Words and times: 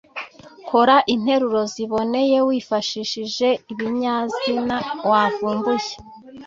kora 0.69 0.95
interuro 1.13 1.61
ziboneye 1.73 2.37
wifashishije 2.47 3.47
ibinyazina 3.71 4.77
wavumbuye 5.09 5.89